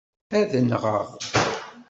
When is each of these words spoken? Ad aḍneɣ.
Ad 0.37 0.43
aḍneɣ. 0.49 0.83